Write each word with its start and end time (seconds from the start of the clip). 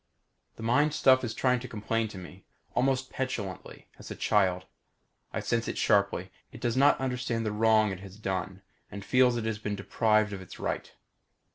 The 0.55 0.63
mind 0.63 0.95
stuff 0.95 1.23
is 1.23 1.35
trying 1.35 1.59
to 1.59 1.67
complain 1.67 2.07
to 2.07 2.17
me. 2.17 2.43
Almost 2.73 3.11
petulantly; 3.11 3.87
as 3.99 4.09
a 4.09 4.15
child. 4.15 4.65
I 5.31 5.41
sense 5.41 5.67
it 5.67 5.77
sharply. 5.77 6.31
It 6.51 6.59
does 6.59 6.75
not 6.75 6.99
understand 6.99 7.45
the 7.45 7.51
wrong 7.51 7.91
it 7.91 7.99
has 7.99 8.17
done 8.17 8.63
and 8.89 9.05
feels 9.05 9.37
it 9.37 9.45
has 9.45 9.59
been 9.59 9.75
deprived 9.75 10.33
of 10.33 10.41
its 10.41 10.57
right. 10.59 10.91